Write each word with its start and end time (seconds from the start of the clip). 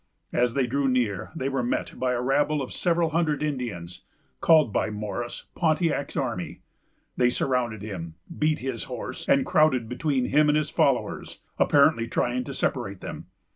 As 0.33 0.55
they 0.55 0.65
drew 0.65 0.87
near, 0.87 1.29
they 1.35 1.47
were 1.47 1.61
met 1.61 1.99
by 1.99 2.13
a 2.13 2.21
rabble 2.21 2.59
of 2.59 2.73
several 2.73 3.11
hundred 3.11 3.43
Indians, 3.43 4.03
called 4.39 4.73
by 4.73 4.89
Morris 4.89 5.45
"Pontiac's 5.53 6.17
army." 6.17 6.61
They 7.17 7.29
surrounded 7.29 7.83
him, 7.83 8.15
beat 8.35 8.57
his 8.57 8.85
horse, 8.85 9.29
and 9.29 9.45
crowded 9.45 9.87
between 9.87 10.25
him 10.29 10.49
and 10.49 10.57
his 10.57 10.71
followers, 10.71 11.41
apparently 11.59 12.07
trying 12.07 12.43
to 12.45 12.53
separate 12.55 13.01
them. 13.01 13.27